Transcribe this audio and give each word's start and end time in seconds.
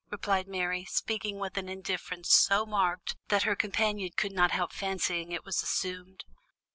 replied 0.09 0.47
Mary, 0.47 0.83
speaking 0.83 1.37
with 1.37 1.55
an 1.59 1.69
indifference 1.69 2.33
so 2.33 2.65
marked 2.65 3.15
that 3.27 3.43
her 3.43 3.55
companion 3.55 4.09
could 4.17 4.31
not 4.31 4.49
help 4.49 4.73
fancying 4.73 5.31
it 5.31 5.45
was 5.45 5.61
assumed. 5.61 6.23